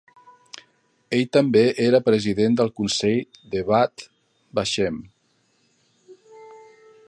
[1.17, 3.21] Ell també era president del consell
[3.53, 4.07] de Yad
[4.61, 5.01] Vashem.